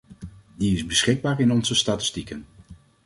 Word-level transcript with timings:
Die 0.55 0.73
is 0.75 0.85
beschikbaar 0.85 1.39
in 1.39 1.51
onze 1.51 1.75
statistieken. 1.75 2.45